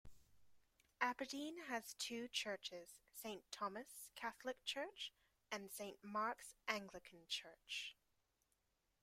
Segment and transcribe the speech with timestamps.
[0.99, 5.13] Aberdeen has two churches- Saint Thomas Catholic Church,
[5.51, 7.95] and Saint Marks Anglican Church.